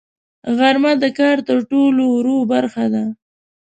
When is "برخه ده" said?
2.53-3.03